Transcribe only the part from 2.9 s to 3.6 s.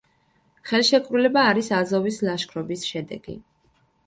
შედეგი.